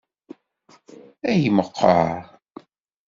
[1.29, 2.13] Ay meqqer!